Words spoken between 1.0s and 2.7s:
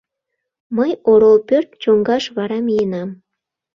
орол пӧрт чоҥгаш вара